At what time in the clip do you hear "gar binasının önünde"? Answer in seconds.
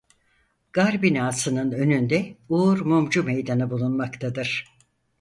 0.73-2.37